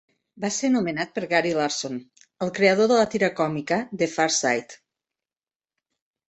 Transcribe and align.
Va 0.43 0.49
ser 0.53 0.69
nomenat 0.75 1.11
per 1.17 1.27
Gary 1.33 1.51
Larson, 1.57 1.99
el 2.45 2.53
creador 2.61 2.89
de 2.93 2.97
la 3.01 3.05
tira 3.17 3.29
còmica 3.41 3.79
The 4.01 4.09
Far 4.15 4.27
Side. 4.39 4.81